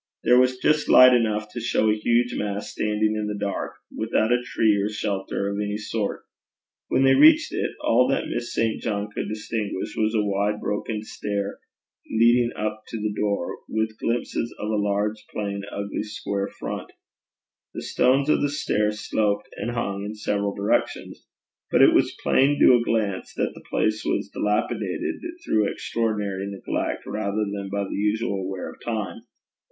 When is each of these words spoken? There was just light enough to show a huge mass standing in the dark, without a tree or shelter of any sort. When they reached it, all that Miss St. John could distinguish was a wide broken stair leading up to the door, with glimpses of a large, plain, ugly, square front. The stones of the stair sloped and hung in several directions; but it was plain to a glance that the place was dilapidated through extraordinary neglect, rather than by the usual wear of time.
There 0.23 0.39
was 0.39 0.57
just 0.57 0.89
light 0.89 1.13
enough 1.13 1.47
to 1.53 1.59
show 1.59 1.87
a 1.87 1.93
huge 1.93 2.33
mass 2.33 2.71
standing 2.71 3.15
in 3.15 3.27
the 3.27 3.37
dark, 3.39 3.73
without 3.95 4.31
a 4.31 4.41
tree 4.41 4.75
or 4.81 4.89
shelter 4.89 5.47
of 5.47 5.57
any 5.59 5.77
sort. 5.77 6.23
When 6.87 7.03
they 7.03 7.13
reached 7.13 7.53
it, 7.53 7.69
all 7.83 8.07
that 8.07 8.27
Miss 8.27 8.51
St. 8.51 8.81
John 8.81 9.09
could 9.11 9.29
distinguish 9.29 9.93
was 9.95 10.15
a 10.15 10.25
wide 10.25 10.59
broken 10.59 11.03
stair 11.03 11.59
leading 12.09 12.49
up 12.55 12.81
to 12.87 12.97
the 12.97 13.13
door, 13.15 13.57
with 13.69 13.99
glimpses 13.99 14.51
of 14.57 14.71
a 14.71 14.75
large, 14.75 15.23
plain, 15.31 15.61
ugly, 15.71 16.01
square 16.01 16.47
front. 16.47 16.91
The 17.75 17.83
stones 17.83 18.27
of 18.27 18.41
the 18.41 18.49
stair 18.49 18.89
sloped 18.91 19.49
and 19.55 19.69
hung 19.69 20.03
in 20.03 20.15
several 20.15 20.55
directions; 20.55 21.27
but 21.69 21.83
it 21.83 21.93
was 21.93 22.17
plain 22.23 22.57
to 22.59 22.73
a 22.73 22.81
glance 22.81 23.35
that 23.35 23.51
the 23.53 23.63
place 23.69 24.03
was 24.03 24.29
dilapidated 24.33 25.21
through 25.45 25.67
extraordinary 25.71 26.49
neglect, 26.49 27.05
rather 27.05 27.45
than 27.53 27.69
by 27.71 27.83
the 27.83 27.93
usual 27.95 28.49
wear 28.49 28.67
of 28.71 28.81
time. 28.83 29.25